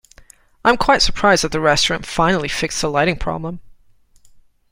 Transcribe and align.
I 0.65 0.69
am 0.69 0.77
quite 0.77 1.03
surprised 1.03 1.43
that 1.43 1.51
the 1.51 1.59
restaurant 1.59 2.07
finally 2.07 2.47
fixed 2.47 2.81
the 2.81 2.89
lighting 2.89 3.17
problem. 3.17 3.59